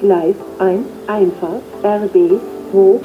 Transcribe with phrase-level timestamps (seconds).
[0.00, 2.40] Gleis 1, Einfahrt, RB,
[2.72, 3.00] hoch.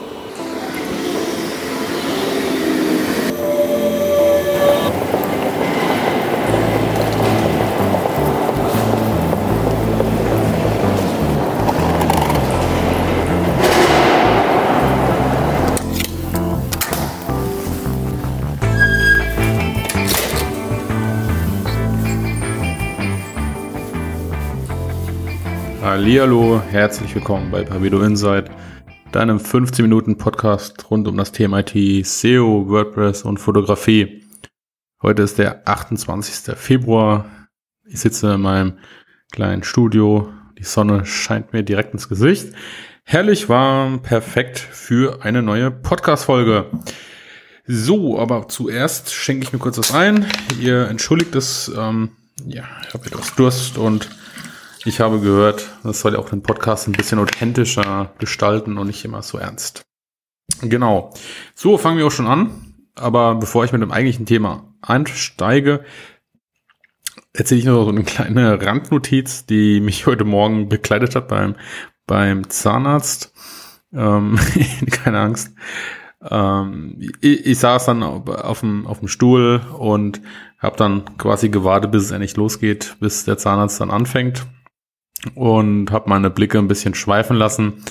[26.05, 28.51] Hallihallo, herzlich willkommen bei Pavido Insight,
[29.11, 34.23] deinem 15 Minuten Podcast rund um das Thema IT, SEO, WordPress und Fotografie.
[35.01, 36.55] Heute ist der 28.
[36.55, 37.25] Februar.
[37.87, 38.77] Ich sitze in meinem
[39.31, 40.31] kleinen Studio.
[40.59, 42.53] Die Sonne scheint mir direkt ins Gesicht.
[43.03, 46.67] Herrlich warm, perfekt für eine neue Podcast-Folge.
[47.65, 50.27] So, aber zuerst schenke ich mir kurz was ein.
[50.59, 52.11] Ihr entschuldigt es, ähm,
[52.45, 54.07] ja, ich habe etwas Durst und
[54.85, 59.03] ich habe gehört, das soll ja auch den Podcast ein bisschen authentischer gestalten und nicht
[59.03, 59.83] immer so ernst.
[60.61, 61.11] Genau.
[61.55, 62.75] So, fangen wir auch schon an.
[62.93, 65.83] Aber bevor ich mit dem eigentlichen Thema einsteige,
[67.33, 71.55] erzähle ich noch so eine kleine Randnotiz, die mich heute Morgen begleitet hat beim,
[72.05, 73.33] beim Zahnarzt.
[73.91, 74.37] Ähm,
[74.91, 75.53] keine Angst.
[76.21, 80.21] Ähm, ich, ich, saß dann auf dem, auf dem Stuhl und
[80.59, 84.45] habe dann quasi gewartet, bis es endlich losgeht, bis der Zahnarzt dann anfängt
[85.33, 87.83] und habe meine Blicke ein bisschen schweifen lassen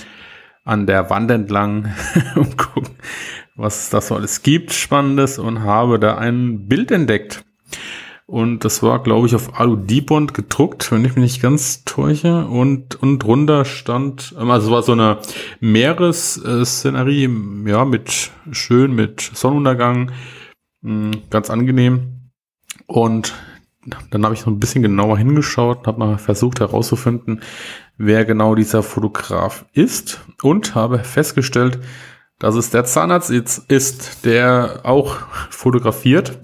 [0.63, 1.93] an der Wand entlang
[2.35, 2.95] und gucken,
[3.55, 7.45] was das so alles gibt, Spannendes und habe da ein Bild entdeckt.
[8.27, 12.45] Und das war, glaube ich, auf Alu-Dibond gedruckt, wenn ich mich nicht ganz täusche.
[12.47, 15.19] Und, und drunter stand, also es war so eine
[15.59, 17.29] Meeresszenerie,
[17.67, 20.11] ja, mit schön, mit Sonnenuntergang,
[20.81, 22.31] hm, ganz angenehm.
[22.87, 23.35] Und
[24.09, 27.41] dann habe ich so ein bisschen genauer hingeschaut, habe mal versucht herauszufinden,
[27.97, 31.79] wer genau dieser Fotograf ist und habe festgestellt,
[32.39, 35.17] dass es der Zahnarzt ist, der auch
[35.49, 36.39] fotografiert.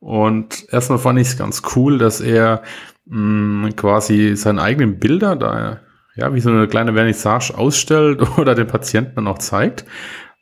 [0.00, 2.62] Und erstmal fand ich es ganz cool, dass er
[3.06, 5.80] mh, mm, quasi seine eigenen Bilder da,
[6.14, 9.86] ja, wie so eine kleine Vernissage ausstellt oder den Patienten dann auch zeigt.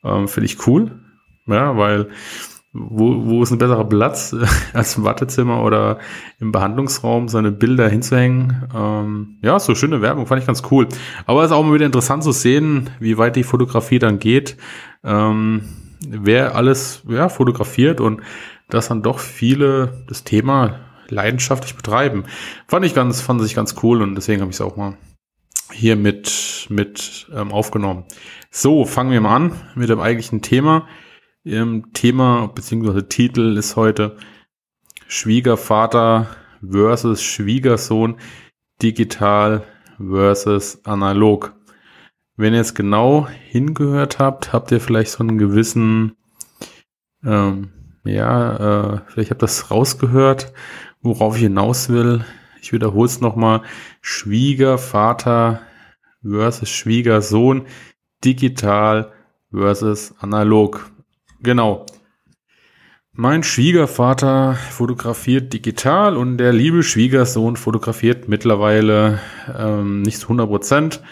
[0.03, 0.99] Ähm, Finde ich cool.
[1.47, 2.09] Ja, weil
[2.73, 4.35] wo, wo ist ein besserer Platz
[4.73, 5.99] als im Wartezimmer oder
[6.39, 8.67] im Behandlungsraum seine Bilder hinzuhängen.
[8.75, 10.87] Ähm, ja, so schöne Werbung, fand ich ganz cool.
[11.25, 14.57] Aber es ist auch mal wieder interessant zu sehen, wie weit die Fotografie dann geht,
[15.03, 15.61] ähm,
[16.07, 18.21] wer alles ja, fotografiert und
[18.69, 20.79] dass dann doch viele das Thema
[21.09, 22.23] leidenschaftlich betreiben.
[22.67, 24.97] Fand ich ganz, fand ich ganz cool und deswegen habe ich es auch mal
[25.71, 28.05] hier mit, mit ähm, aufgenommen.
[28.49, 30.87] So, fangen wir mal an mit dem eigentlichen Thema.
[31.45, 33.01] Im Thema bzw.
[33.01, 34.15] Titel ist heute
[35.09, 36.27] Schwiegervater
[36.65, 38.15] versus Schwiegersohn
[38.81, 39.65] digital
[39.97, 41.53] versus analog.
[42.37, 46.15] Wenn ihr jetzt genau hingehört habt, habt ihr vielleicht so einen gewissen,
[47.25, 47.73] ähm,
[48.05, 50.53] ja, äh, vielleicht habt ihr das rausgehört,
[51.01, 52.23] worauf ich hinaus will.
[52.61, 53.63] Ich wiederhole es nochmal.
[53.99, 55.59] Schwiegervater
[56.25, 57.67] versus Schwiegersohn
[58.23, 59.11] digital
[59.51, 60.92] versus analog.
[61.43, 61.85] Genau.
[63.11, 69.19] Mein Schwiegervater fotografiert digital und der liebe Schwiegersohn fotografiert mittlerweile
[69.55, 71.03] ähm, nicht zu 100 Prozent,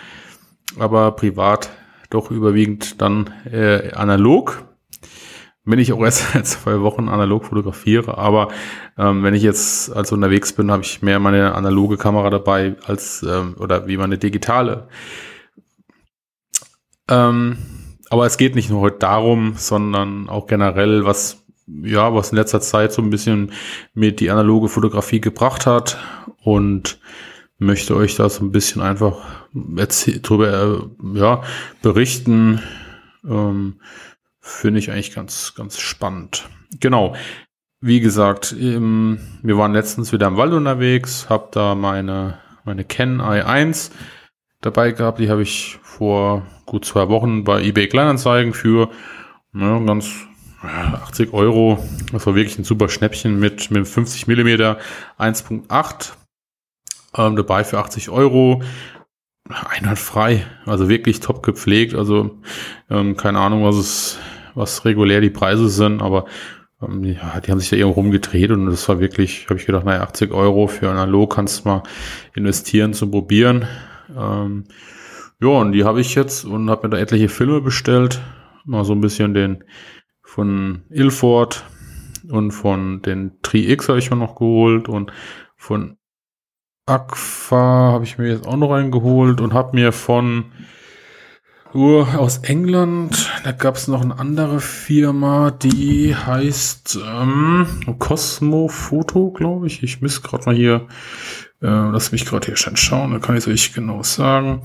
[0.79, 1.69] aber privat
[2.09, 4.63] doch überwiegend dann äh, analog.
[5.65, 8.47] Wenn ich auch erst seit zwei Wochen analog fotografiere, aber
[8.97, 13.21] ähm, wenn ich jetzt also unterwegs bin, habe ich mehr meine analoge Kamera dabei als
[13.21, 14.87] ähm, oder wie meine digitale.
[17.09, 17.57] Ähm,
[18.11, 22.59] aber es geht nicht nur heute darum, sondern auch generell, was, ja, was in letzter
[22.59, 23.53] Zeit so ein bisschen
[23.93, 25.97] mit die analoge Fotografie gebracht hat
[26.43, 26.99] und
[27.57, 29.15] möchte euch da so ein bisschen einfach
[29.53, 31.41] drüber, äh, ja,
[31.81, 32.61] berichten.
[33.23, 33.79] Ähm,
[34.41, 36.49] Finde ich eigentlich ganz, ganz spannend.
[36.81, 37.15] Genau.
[37.79, 43.21] Wie gesagt, ähm, wir waren letztens wieder im Wald unterwegs, habe da meine, meine Ken
[43.21, 43.91] i1
[44.59, 45.19] dabei gehabt.
[45.19, 48.89] Die habe ich vor gut zwei Wochen bei eBay Kleinanzeigen für
[49.51, 50.09] ne, ganz
[50.63, 51.83] 80 Euro.
[52.13, 54.77] Das war wirklich ein super Schnäppchen mit, mit 50 Millimeter
[55.19, 56.13] 1.8
[57.17, 58.61] ähm, dabei für 80 Euro.
[59.49, 61.93] Einwandfrei, also wirklich top gepflegt.
[61.93, 62.37] Also
[62.89, 64.19] ähm, keine Ahnung, was es,
[64.55, 66.23] was regulär die Preise sind, aber
[66.81, 69.83] ähm, ja, die haben sich da irgendwo rumgedreht und das war wirklich, habe ich gedacht,
[69.83, 71.83] naja, 80 Euro für analog kannst du mal
[72.33, 73.67] investieren zum Probieren.
[74.17, 74.63] Ähm,
[75.41, 78.21] ja, und die habe ich jetzt und habe mir da etliche Filme bestellt.
[78.65, 79.63] Mal so ein bisschen den
[80.21, 81.65] von Ilford
[82.29, 85.11] und von den Tri X habe ich mir noch geholt und
[85.57, 85.97] von
[86.85, 90.45] Agfa habe ich mir jetzt auch noch eingeholt und habe mir von
[91.73, 97.67] uh, aus England, da gab es noch eine andere Firma, die heißt ähm,
[97.99, 99.83] Cosmo Photo, glaube ich.
[99.83, 100.87] Ich muss gerade mal hier,
[101.61, 104.63] äh, lass mich gerade hier schon schauen, da kann ich es euch genau sagen.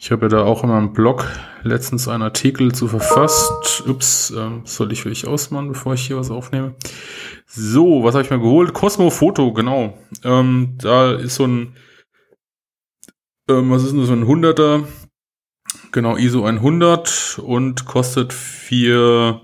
[0.00, 1.28] Ich habe ja da auch in meinem Blog
[1.62, 3.84] letztens einen Artikel zu verfasst.
[3.86, 6.74] Ups, ähm, soll ich wirklich ausmachen, bevor ich hier was aufnehme.
[7.46, 8.72] So, was habe ich mir geholt?
[8.72, 9.98] Cosmo Photo, genau.
[10.24, 11.76] Ähm, da ist so ein,
[13.48, 14.84] ähm, was ist denn so ein 100er?
[15.92, 19.42] Genau, ISO 100 und kostet vier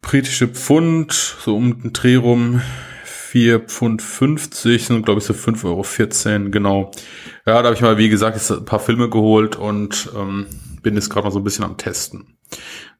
[0.00, 2.62] britische Pfund, so um den Dreh rum
[3.32, 5.64] 4 Pfund 50, sind glaube ich so 5,14
[6.34, 6.90] Euro, genau.
[7.46, 10.48] Ja, da habe ich mal, wie gesagt, ein paar Filme geholt und ähm,
[10.82, 12.36] bin jetzt gerade mal so ein bisschen am Testen.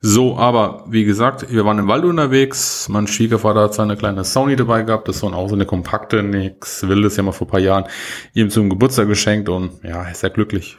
[0.01, 2.89] So, aber wie gesagt, wir waren im Wald unterwegs.
[2.89, 5.07] Mein Schwiegervater hat seine kleine Sony dabei gehabt.
[5.07, 7.85] Das war auch so eine kompakte, nix wildes, ja mal vor paar Jahren
[8.33, 10.79] ihm zum Geburtstag geschenkt und ja, ist sehr glücklich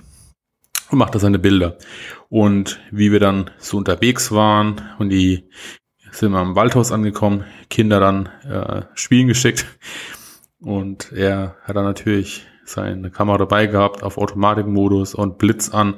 [0.90, 1.78] und macht da seine Bilder.
[2.28, 5.48] Und wie wir dann so unterwegs waren und die
[6.14, 9.66] sind wir am Waldhaus angekommen, Kinder dann äh, spielen geschickt.
[10.60, 15.96] Und er hat dann natürlich seine Kamera dabei gehabt auf Automatikmodus und Blitz an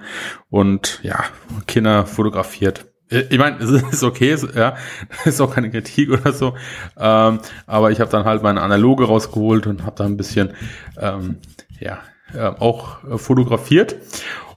[0.50, 1.24] und ja,
[1.68, 2.86] Kinder fotografiert.
[3.10, 4.76] Ich meine, es ist okay, ja,
[5.26, 6.56] ist auch keine Kritik oder so,
[6.98, 10.54] ähm, aber ich habe dann halt meine Analoge rausgeholt und habe da ein bisschen,
[11.00, 11.38] ähm,
[11.80, 12.00] ja,
[12.34, 13.96] äh, auch fotografiert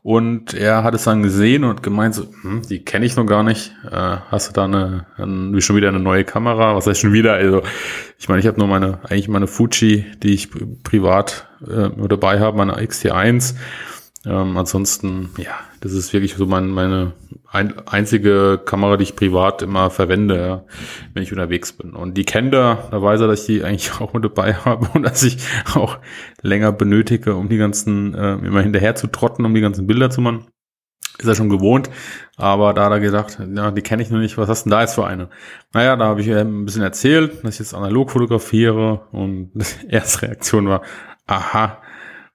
[0.08, 3.42] und er hat es dann gesehen und gemeint, so, hm, die kenne ich noch gar
[3.42, 3.72] nicht.
[3.84, 6.74] Äh, hast du da eine, eine, schon wieder eine neue Kamera?
[6.74, 7.34] Was heißt schon wieder?
[7.34, 7.60] Also,
[8.18, 10.48] ich meine, ich habe nur meine, eigentlich meine Fuji, die ich
[10.82, 13.54] privat äh, dabei habe, meine XT1.
[14.24, 17.12] Ähm, ansonsten, ja, das ist wirklich so mein, meine
[17.50, 20.64] ein, einzige Kamera, die ich privat immer verwende, ja,
[21.14, 21.94] wenn ich unterwegs bin.
[21.94, 24.88] Und die kennt er, da weiß er, dass ich die eigentlich auch mit dabei habe
[24.94, 25.38] und dass ich
[25.74, 25.98] auch
[26.42, 30.20] länger benötige, um die ganzen, äh, immer hinterher zu trotten, um die ganzen Bilder zu
[30.20, 30.46] machen.
[31.18, 31.90] Ist er schon gewohnt,
[32.36, 34.76] aber da hat er gedacht, ja, die kenne ich noch nicht, was hast du denn
[34.76, 35.30] da jetzt für eine?
[35.72, 40.22] Naja, da habe ich ein bisschen erzählt, dass ich jetzt analog fotografiere und die erste
[40.22, 40.82] Reaktion war,
[41.26, 41.82] aha,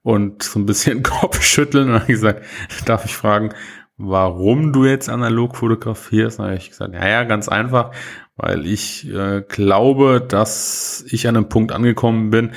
[0.04, 2.46] und so ein bisschen Kopfschütteln und habe gesagt,
[2.86, 3.54] darf ich fragen,
[3.98, 6.40] warum du jetzt analog fotografierst?
[6.40, 7.92] Dann habe ich gesagt, ja, ja, ganz einfach,
[8.36, 12.52] weil ich äh, glaube, dass ich an einem Punkt angekommen bin,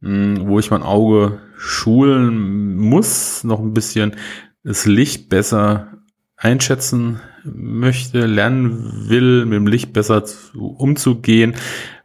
[0.00, 4.16] mh, hm, wo ich mein Auge schulen muss, noch ein bisschen
[4.64, 5.98] das Licht besser
[6.36, 11.54] einschätzen möchte, lernen will, mit dem Licht besser zu, umzugehen,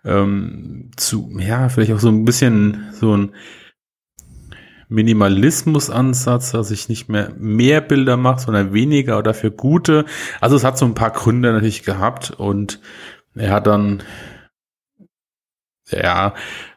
[0.03, 3.31] ähm, zu, ja, vielleicht auch so ein bisschen so ein
[4.89, 10.05] Minimalismus-Ansatz, dass ich nicht mehr mehr Bilder mache, sondern weniger oder dafür gute.
[10.41, 12.79] Also es hat so ein paar Gründe natürlich gehabt und
[13.35, 14.03] er hat dann,
[15.89, 16.33] ja,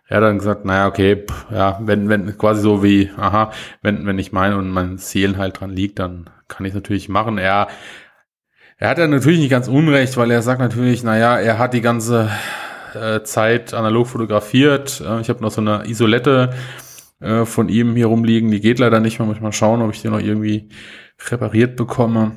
[0.06, 3.52] er hat dann gesagt, naja, okay, ja, wenn, wenn, quasi so wie, aha,
[3.82, 7.36] wenn, wenn ich meine und mein Seelen halt dran liegt, dann kann ich natürlich machen.
[7.36, 7.68] Er,
[8.78, 11.82] er hat ja natürlich nicht ganz unrecht, weil er sagt natürlich, naja, er hat die
[11.82, 12.30] ganze
[12.94, 15.02] äh, Zeit analog fotografiert.
[15.06, 16.54] Äh, ich habe noch so eine Isolette
[17.20, 18.50] äh, von ihm hier rumliegen.
[18.50, 19.26] Die geht leider nicht mehr.
[19.26, 20.68] Muss ich mal schauen, ob ich die noch irgendwie
[21.30, 22.36] repariert bekomme.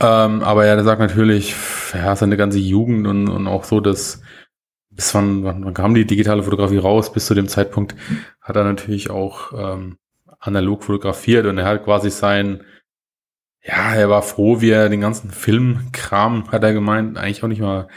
[0.00, 1.54] Ähm, aber ja, der sagt natürlich,
[1.92, 4.22] ja, seine ganze Jugend und, und auch so, dass
[4.90, 7.12] bis wann, wann, kam die digitale Fotografie raus?
[7.12, 7.94] Bis zu dem Zeitpunkt
[8.40, 9.98] hat er natürlich auch ähm,
[10.40, 12.62] analog fotografiert und er hat quasi sein,
[13.62, 17.62] ja, er war froh, wie er den ganzen Filmkram, hat er gemeint, eigentlich auch nicht
[17.62, 17.88] mal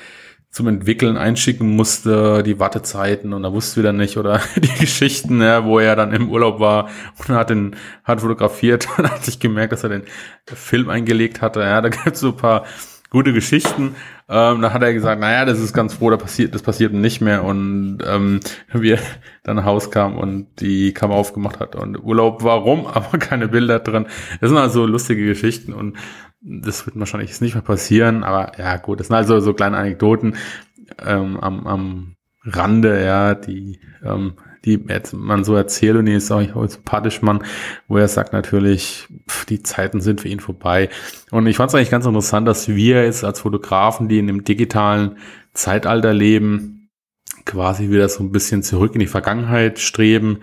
[0.50, 5.66] zum Entwickeln einschicken musste, die Wartezeiten und da wusste wieder nicht oder die Geschichten, ja,
[5.66, 9.74] wo er dann im Urlaub war und hat den, hat fotografiert und hat sich gemerkt,
[9.74, 10.04] dass er den
[10.46, 11.62] Film eingelegt hatte.
[11.62, 12.66] Ja, da gibt es so ein paar
[13.10, 13.96] gute Geschichten.
[14.30, 17.22] Ähm, da hat er gesagt, naja, das ist ganz froh, da passiert, das passiert nicht
[17.22, 17.44] mehr.
[17.44, 18.42] Und ähm,
[18.74, 19.00] wir
[19.44, 24.08] dann Haus kam und die Kamera aufgemacht hat und Urlaub, warum, aber keine Bilder drin.
[24.42, 25.98] Das sind also lustige Geschichten und
[26.42, 29.78] das wird wahrscheinlich jetzt nicht mehr passieren, aber ja gut, das sind also so kleine
[29.78, 30.36] Anekdoten
[31.06, 34.34] ähm, am, am Rande, ja, die, ähm,
[34.66, 37.44] die man so erzählt und die ist auch sympathisch, man,
[37.88, 40.90] wo er sagt natürlich, pff, die Zeiten sind für ihn vorbei.
[41.32, 44.44] Und ich fand es eigentlich ganz interessant, dass wir jetzt als Fotografen, die in dem
[44.44, 45.18] digitalen
[45.54, 46.90] Zeitalter leben,
[47.46, 50.40] quasi wieder so ein bisschen zurück in die Vergangenheit streben,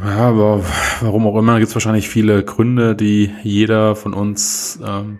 [0.00, 0.64] ja, aber
[1.00, 5.18] warum auch immer, gibt es wahrscheinlich viele Gründe, die jeder von uns ähm,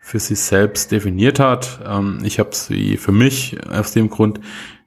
[0.00, 1.80] für sich selbst definiert hat.
[1.86, 4.40] Ähm, ich habe sie für mich aus dem Grund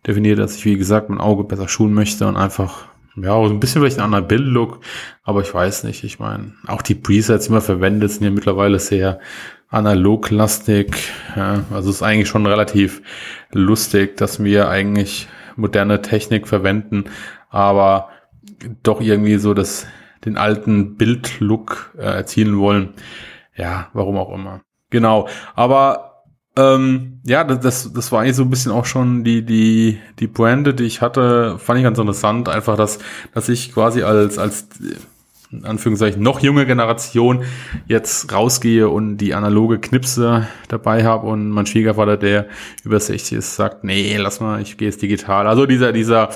[0.06, 3.60] definiert, dass ich, wie gesagt, mein Auge besser schulen möchte und einfach, ja, so ein
[3.60, 4.80] bisschen vielleicht ein anderer Bildlook,
[5.24, 8.80] aber ich weiß nicht, ich meine, auch die Presets, die man verwendet, sind ja mittlerweile
[8.80, 9.20] sehr
[9.70, 10.96] analoglastig.
[11.36, 13.02] Ja, also es ist eigentlich schon relativ
[13.52, 17.06] lustig, dass wir eigentlich moderne Technik verwenden,
[17.50, 18.10] aber
[18.84, 19.88] doch irgendwie so das,
[20.26, 22.94] den alten Bildlook äh, erzielen wollen.
[23.56, 24.62] Ja, warum auch immer.
[24.90, 25.28] Genau.
[25.56, 26.24] Aber
[26.56, 30.74] ähm, ja, das, das war eigentlich so ein bisschen auch schon die, die, die Brande,
[30.74, 32.50] die ich hatte, fand ich ganz interessant.
[32.50, 33.00] Einfach, dass,
[33.34, 34.68] dass ich quasi als, als
[35.52, 37.44] in Anführungszeichen noch junge Generation
[37.88, 42.48] jetzt rausgehe und die analoge Knipse dabei habe und mein Schwiegervater, der
[42.84, 45.48] über 60 ist, sagt, nee, lass mal, ich gehe jetzt digital.
[45.48, 46.30] Also dieser, dieser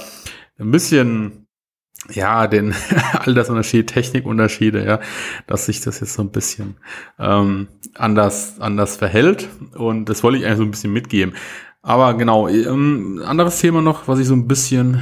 [0.59, 1.40] ein bisschen,
[2.09, 2.73] ja, den
[3.13, 4.99] Altersunterschied, Technikunterschiede, ja,
[5.47, 6.75] dass sich das jetzt so ein bisschen
[7.19, 9.49] ähm, anders, anders verhält.
[9.75, 11.35] Und das wollte ich eigentlich so ein bisschen mitgeben.
[11.81, 15.01] Aber genau, ähm, anderes Thema noch, was ich so ein bisschen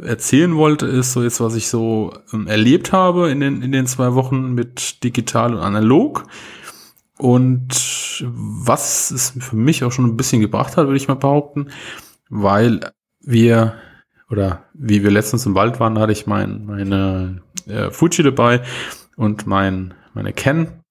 [0.00, 3.86] erzählen wollte, ist so jetzt, was ich so ähm, erlebt habe in den, in den
[3.86, 6.24] zwei Wochen mit digital und analog.
[7.16, 11.68] Und was es für mich auch schon ein bisschen gebracht hat, würde ich mal behaupten,
[12.28, 13.74] weil wir,
[14.30, 18.62] oder wie wir letztens im Wald waren, hatte ich mein, meine äh, Fuji dabei
[19.16, 20.82] und mein, meine Ken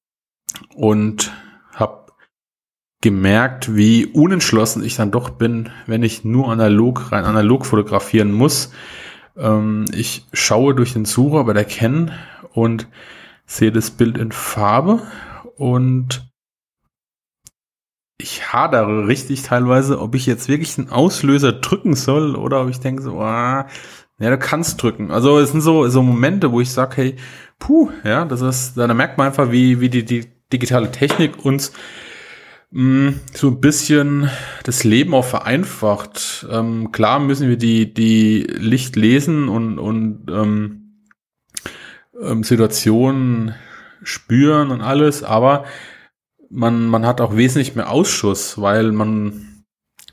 [0.76, 1.32] und
[3.02, 8.72] gemerkt, wie unentschlossen ich dann doch bin, wenn ich nur analog, rein analog fotografieren muss.
[9.38, 12.12] Ähm, ich schaue durch den Sucher bei der Canon
[12.54, 12.88] und
[13.46, 15.02] sehe das Bild in Farbe
[15.56, 16.27] und
[18.18, 22.80] ich hadere richtig teilweise, ob ich jetzt wirklich einen Auslöser drücken soll oder ob ich
[22.80, 23.68] denke so, ah,
[24.20, 25.12] ja, du kannst drücken.
[25.12, 27.16] Also es sind so, so Momente, wo ich sage, hey,
[27.60, 31.72] puh, ja, das ist, da merkt man einfach, wie, wie die, die digitale Technik uns
[32.72, 34.30] mh, so ein bisschen
[34.64, 36.48] das Leben auch vereinfacht.
[36.50, 41.04] Ähm, klar müssen wir die, die Licht lesen und, und ähm,
[42.20, 43.54] ähm, Situationen
[44.02, 45.66] spüren und alles, aber
[46.50, 49.64] man, man hat auch wesentlich mehr Ausschuss, weil man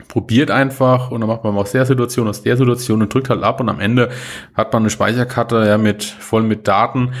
[0.07, 3.43] probiert einfach und dann macht man aus der Situation, aus der Situation und drückt halt
[3.43, 4.09] ab und am Ende
[4.53, 7.13] hat man eine Speicherkarte ja mit voll mit Daten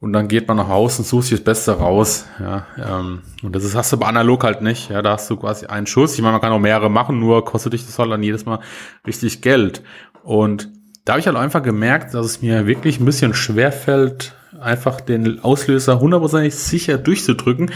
[0.00, 2.26] und dann geht man nach Hause und sucht sich das Beste raus.
[2.38, 4.90] Ja, ähm, und das ist, hast du aber analog halt nicht.
[4.90, 6.14] Ja, da hast du quasi einen Schuss.
[6.14, 8.60] Ich meine, man kann auch mehrere machen, nur kostet dich das halt dann jedes Mal
[9.06, 9.82] richtig Geld.
[10.22, 10.70] Und
[11.04, 15.02] da habe ich halt einfach gemerkt, dass es mir wirklich ein bisschen schwer fällt, einfach
[15.02, 17.70] den Auslöser hundertprozentig sicher durchzudrücken.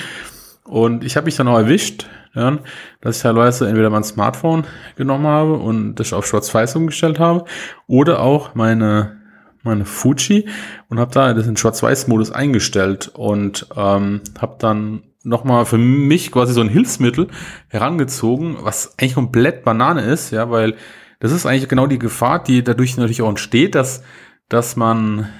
[0.64, 4.64] Und ich habe mich dann auch erwischt, dass ich teilweise entweder mein Smartphone
[4.96, 7.44] genommen habe und das auf Schwarz-Weiß umgestellt habe
[7.86, 9.22] oder auch meine
[9.62, 10.46] meine Fuji
[10.88, 16.52] und habe da das in Schwarz-Weiß-Modus eingestellt und ähm, habe dann nochmal für mich quasi
[16.52, 17.28] so ein Hilfsmittel
[17.68, 20.76] herangezogen, was eigentlich komplett Banane ist, ja, weil
[21.18, 24.02] das ist eigentlich genau die Gefahr, die dadurch natürlich auch entsteht, dass,
[24.50, 25.30] dass man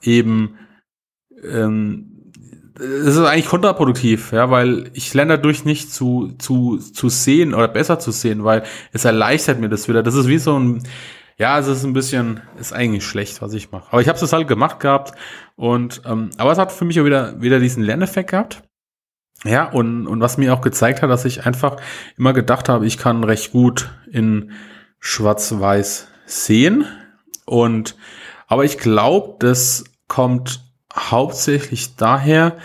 [0.00, 0.58] eben
[1.42, 2.15] ähm,
[2.78, 7.68] es ist eigentlich kontraproduktiv, ja, weil ich lerne dadurch nicht zu, zu, zu sehen oder
[7.68, 10.02] besser zu sehen, weil es erleichtert mir das wieder.
[10.02, 10.82] Das ist wie so ein,
[11.38, 13.88] ja, es ist ein bisschen, ist eigentlich schlecht, was ich mache.
[13.90, 15.12] Aber ich habe es halt gemacht gehabt
[15.54, 18.62] und ähm, aber es hat für mich auch wieder wieder diesen Lerneffekt gehabt.
[19.44, 21.76] Ja, und, und was mir auch gezeigt hat, dass ich einfach
[22.16, 24.52] immer gedacht habe, ich kann recht gut in
[24.98, 26.86] Schwarz-Weiß sehen.
[27.44, 27.96] Und
[28.48, 30.65] aber ich glaube, das kommt
[30.96, 32.56] hauptsächlich daher,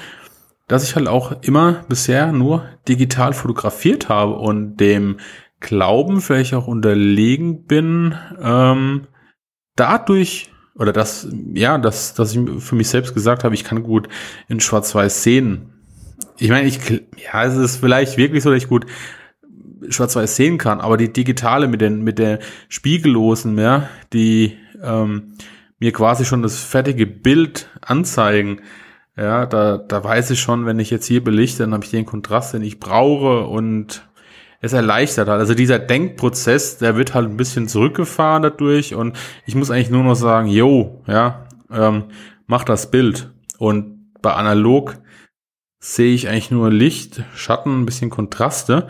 [0.67, 5.17] dass ich halt auch immer bisher nur digital fotografiert habe und dem
[5.59, 9.07] Glauben vielleicht auch unterlegen bin, ähm,
[9.75, 14.07] dadurch oder das, ja, dass, dass ich für mich selbst gesagt habe, ich kann gut
[14.47, 15.73] in Schwarz-Weiß sehen.
[16.37, 18.85] Ich meine, ich, ja, es ist vielleicht wirklich so, dass ich gut
[19.89, 25.33] Schwarz-Weiß sehen kann, aber die digitale mit den, mit der Spiegellosen, ja, die ähm,
[25.81, 28.61] mir quasi schon das fertige Bild anzeigen,
[29.17, 32.05] ja, da, da weiß ich schon, wenn ich jetzt hier belichte, dann habe ich den
[32.05, 34.07] Kontrast, den ich brauche und
[34.61, 35.39] es erleichtert halt.
[35.39, 40.03] Also dieser Denkprozess, der wird halt ein bisschen zurückgefahren dadurch und ich muss eigentlich nur
[40.03, 42.05] noch sagen, yo, ja, ähm,
[42.45, 43.31] mach das Bild.
[43.57, 44.97] Und bei analog
[45.79, 48.87] sehe ich eigentlich nur Licht, Schatten, ein bisschen Kontraste.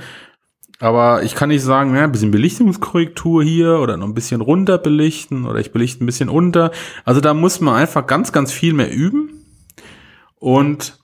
[0.82, 4.80] Aber ich kann nicht sagen, ja, ein bisschen Belichtungskorrektur hier oder noch ein bisschen runter
[4.80, 6.72] belichten oder ich belichte ein bisschen unter.
[7.06, 9.46] Also da muss man einfach ganz, ganz viel mehr üben.
[10.40, 10.98] Und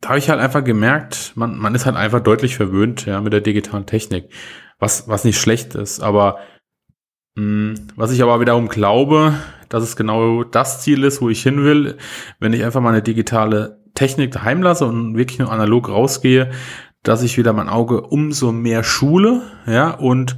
[0.00, 3.32] da habe ich halt einfach gemerkt, man, man ist halt einfach deutlich verwöhnt, ja, mit
[3.32, 4.28] der digitalen Technik.
[4.80, 6.38] Was, was nicht schlecht ist, aber
[7.36, 9.34] mh, hm, was ich aber wiederum glaube,
[9.68, 11.96] dass es genau das Ziel ist, wo ich hin will,
[12.40, 16.50] wenn ich einfach meine digitale Technik daheim lasse und wirklich nur analog rausgehe,
[17.04, 20.36] dass ich wieder mein Auge umso mehr schule, ja, und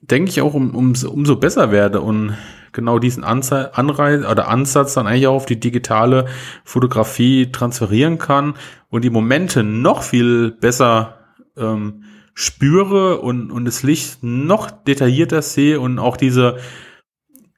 [0.00, 2.34] denke ich auch um, um, umso besser werde und
[2.72, 6.26] genau diesen Anreiz oder Ansatz dann eigentlich auch auf die digitale
[6.64, 8.54] Fotografie transferieren kann
[8.88, 11.18] und die Momente noch viel besser
[11.56, 16.56] ähm, spüre und, und das Licht noch detaillierter sehe und auch diese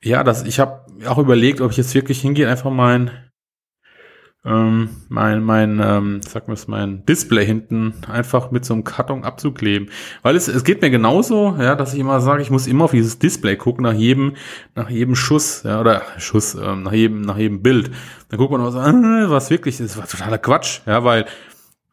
[0.03, 3.11] ja, das, ich habe auch überlegt, ob ich jetzt wirklich hingehe, einfach mein
[4.47, 9.89] ähm, mein, mein, ähm, sag mal, mein Display hinten einfach mit so einem Karton abzukleben.
[10.23, 12.91] Weil es, es geht mir genauso, ja, dass ich immer sage, ich muss immer auf
[12.91, 14.35] dieses Display gucken, nach jedem,
[14.75, 17.91] nach jedem Schuss, ja, oder Schuss, ähm, nach jedem, nach jedem Bild.
[18.29, 21.25] Dann guckt man auch so, äh, was wirklich ist, was totaler Quatsch, ja, weil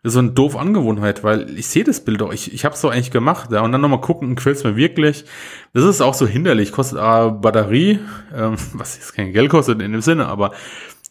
[0.04, 2.74] das ist so eine doof Angewohnheit, weil ich sehe das Bild doch, ich, ich habe
[2.74, 5.26] es doch eigentlich gemacht, ja, und dann nochmal gucken, es mir wirklich.
[5.74, 8.00] Das ist auch so hinderlich, kostet äh, Batterie,
[8.36, 10.52] ähm, was jetzt kein Geld kostet in dem Sinne, aber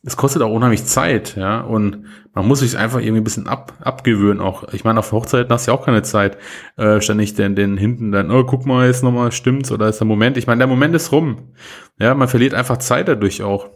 [0.02, 3.74] es kostet auch unheimlich Zeit, ja, und man muss sich einfach irgendwie ein bisschen ab,
[3.80, 4.72] abgewöhnen auch.
[4.72, 6.38] Ich meine, auf Hochzeiten hast du ja auch keine Zeit,
[6.76, 10.06] äh, ständig den, den hinten dann, oh, guck mal, jetzt nochmal stimmt's oder ist der
[10.06, 10.36] Moment.
[10.38, 11.52] Ich meine, der Moment ist rum.
[11.98, 13.68] Ja, man verliert einfach Zeit dadurch auch.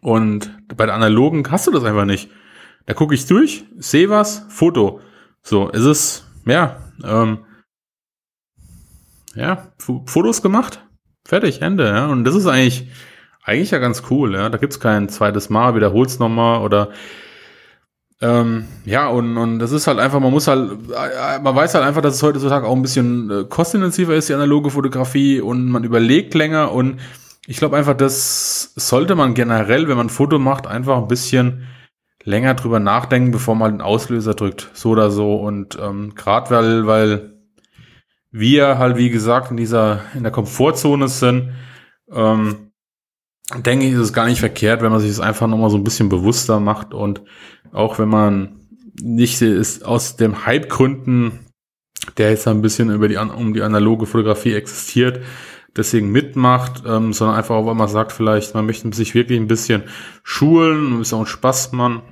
[0.00, 2.30] Und bei der analogen hast du das einfach nicht.
[2.86, 5.00] Da gucke ich durch, sehe was, Foto.
[5.42, 7.44] So, ist es, ja, ähm,
[9.34, 10.86] ja, Fotos gemacht,
[11.26, 12.06] fertig, Ende, ja.
[12.06, 12.88] Und das ist eigentlich,
[13.42, 14.48] eigentlich ja ganz cool, ja.
[14.48, 16.90] Da gibt's kein zweites Mal, wiederholt's nochmal oder
[18.20, 21.84] ähm, ja, und, und das ist halt einfach, man muss halt, äh, man weiß halt
[21.84, 25.82] einfach, dass es heutzutage auch ein bisschen äh, kostintensiver ist, die analoge Fotografie, und man
[25.82, 27.00] überlegt länger und
[27.48, 31.66] ich glaube einfach, das sollte man generell, wenn man ein Foto macht, einfach ein bisschen
[32.22, 35.34] länger drüber nachdenken, bevor man den Auslöser drückt, so oder so.
[35.34, 37.32] Und ähm, gerade weil, weil
[38.30, 41.52] wir halt, wie gesagt, in dieser, in der Komfortzone sind,
[42.12, 42.71] ähm,
[43.56, 45.84] denke ich, ist es gar nicht verkehrt, wenn man sich das einfach nochmal so ein
[45.84, 47.22] bisschen bewusster macht und
[47.72, 48.60] auch wenn man
[49.00, 51.46] nicht ist aus dem Hype-Gründen,
[52.16, 55.22] der jetzt ein bisschen über die, um die analoge Fotografie existiert,
[55.76, 59.46] deswegen mitmacht, ähm, sondern einfach auch, weil man sagt, vielleicht, man möchte sich wirklich ein
[59.46, 59.84] bisschen
[60.22, 62.02] schulen, ein bisschen auch Spaß machen,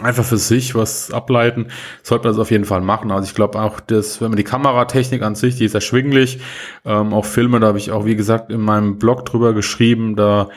[0.00, 1.68] einfach für sich was ableiten,
[2.02, 3.10] sollte man das auf jeden Fall machen.
[3.10, 6.40] Also ich glaube auch, dass, wenn man die Kameratechnik an sich, die ist erschwinglich,
[6.84, 10.48] ähm, auch Filme, da habe ich auch, wie gesagt, in meinem Blog drüber geschrieben, da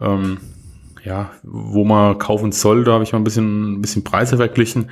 [0.00, 0.38] ähm,
[1.06, 4.90] ja, wo man kaufen soll, da habe ich mal ein bisschen, ein bisschen Preise verglichen.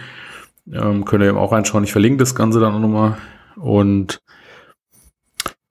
[0.72, 1.85] Ähm, könnt ihr eben auch reinschauen.
[1.85, 3.18] Ich verlinke das Ganze dann nochmal.
[3.57, 4.22] Und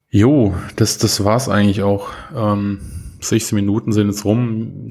[0.10, 2.10] jo, das, das war's eigentlich auch.
[2.36, 2.82] Ähm,
[3.30, 4.90] 16 Minuten sind jetzt rum.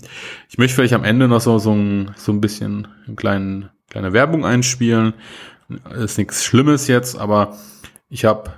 [0.49, 4.13] Ich möchte vielleicht am Ende noch so, so, ein, so ein bisschen eine kleine, kleine
[4.13, 5.15] Werbung einspielen.
[5.95, 7.57] ist nichts Schlimmes jetzt, aber
[8.09, 8.53] ich habe,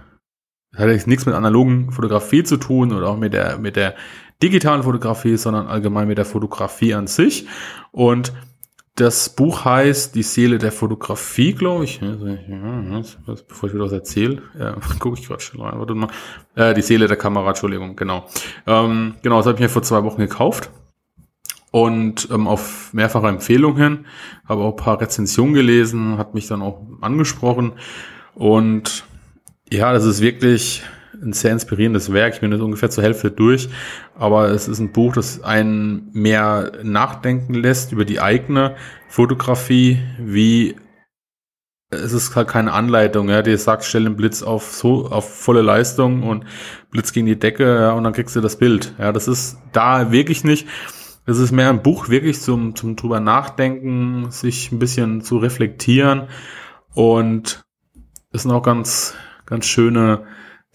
[0.76, 3.94] hat jetzt nichts mit analogen Fotografie zu tun oder auch mit der, mit der
[4.42, 7.46] digitalen Fotografie, sondern allgemein mit der Fotografie an sich.
[7.92, 8.32] Und
[8.96, 12.00] das Buch heißt Die Seele der Fotografie, glaube ich.
[12.00, 15.78] Bevor ich wieder was erzähle, ja, gucke ich gerade schon rein.
[15.78, 16.08] Warte mal.
[16.54, 18.26] Äh, die Seele der Kamera, Entschuldigung, genau.
[18.66, 20.70] Ähm, genau, das habe ich mir vor zwei Wochen gekauft.
[21.72, 24.06] Und ähm, auf mehrfache Empfehlung hin.
[24.48, 27.72] Habe auch ein paar Rezensionen gelesen, hat mich dann auch angesprochen.
[28.34, 29.04] Und
[29.72, 30.84] ja, das ist wirklich
[31.24, 32.34] ein sehr inspirierendes Werk.
[32.34, 33.68] Ich bin jetzt ungefähr zur Hälfte durch,
[34.16, 38.76] aber es ist ein Buch, das einen mehr nachdenken lässt über die eigene
[39.08, 40.76] Fotografie, wie
[41.90, 45.62] es ist halt keine Anleitung, ja, die sagt, stell den Blitz auf so, auf volle
[45.62, 46.44] Leistung und
[46.90, 48.94] Blitz gegen die Decke, ja, und dann kriegst du das Bild.
[48.98, 50.66] Ja, das ist da wirklich nicht.
[51.26, 56.28] Das ist mehr ein Buch wirklich zum, zum drüber nachdenken, sich ein bisschen zu reflektieren
[56.92, 57.64] und
[58.30, 59.14] es sind auch ganz,
[59.46, 60.24] ganz schöne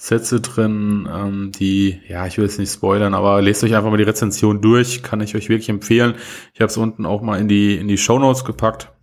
[0.01, 3.97] Sätze drin, ähm, die, ja, ich will jetzt nicht spoilern, aber lest euch einfach mal
[3.97, 6.15] die Rezension durch, kann ich euch wirklich empfehlen.
[6.53, 8.93] Ich habe es unten auch mal in die, in die Show Notes gepackt.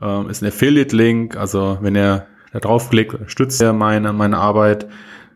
[0.00, 4.86] Ähm, ist ein Affiliate-Link, also wenn ihr da draufklickt, unterstützt ihr meine, meine Arbeit,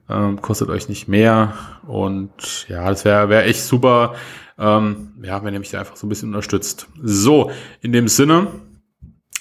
[0.08, 1.54] ähm, kostet euch nicht mehr
[1.88, 4.14] und ja, das wäre wär echt super,
[4.56, 6.86] ähm, ja, wenn ihr mich da einfach so ein bisschen unterstützt.
[7.02, 8.46] So, in dem Sinne,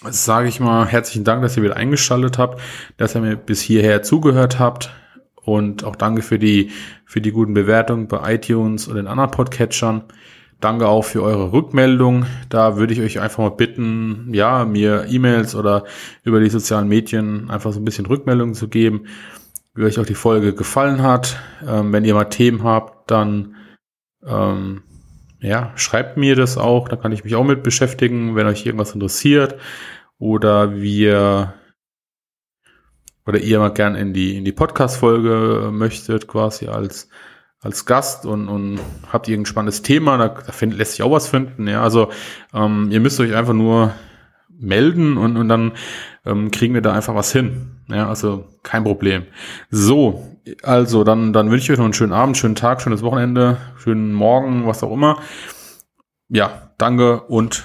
[0.09, 2.59] sage ich mal herzlichen Dank, dass ihr wieder eingeschaltet habt,
[2.97, 4.89] dass ihr mir bis hierher zugehört habt.
[5.43, 6.71] Und auch danke für die,
[7.06, 10.04] für die guten Bewertungen bei iTunes und den anderen Podcatchern.
[10.60, 12.25] Danke auch für eure Rückmeldung.
[12.49, 15.86] Da würde ich euch einfach mal bitten, ja, mir E-Mails oder
[16.23, 19.06] über die sozialen Medien einfach so ein bisschen Rückmeldung zu geben,
[19.73, 21.38] wie euch auch die Folge gefallen hat.
[21.65, 23.56] Ähm, wenn ihr mal Themen habt, dann
[24.25, 24.82] ähm,
[25.39, 26.89] ja, schreibt mir das auch.
[26.89, 29.56] Da kann ich mich auch mit beschäftigen, wenn euch irgendwas interessiert.
[30.17, 31.54] Oder wir
[33.29, 37.09] oder ihr mal gern in die, in die Podcast-Folge möchtet, quasi als,
[37.61, 38.79] als Gast und, und
[39.13, 41.67] habt irgendein spannendes Thema, da, da find, lässt sich auch was finden.
[41.67, 42.09] Ja, also
[42.55, 43.93] ähm, ihr müsst euch einfach nur
[44.49, 45.73] melden und, und dann
[46.25, 47.83] ähm, kriegen wir da einfach was hin.
[47.87, 49.27] Ja, also kein Problem.
[49.69, 50.27] So,
[50.63, 54.11] also dann, dann wünsche ich euch noch einen schönen Abend, schönen Tag, schönes Wochenende, schönen
[54.11, 55.19] Morgen, was auch immer.
[56.29, 57.63] Ja, danke und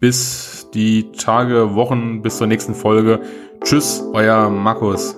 [0.00, 3.20] bis die Tage, Wochen, bis zur nächsten Folge.
[3.64, 5.16] Tschüss, euer Markus.